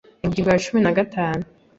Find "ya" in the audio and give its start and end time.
0.51-0.63